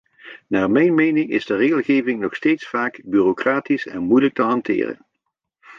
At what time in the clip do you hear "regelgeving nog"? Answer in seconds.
1.55-2.35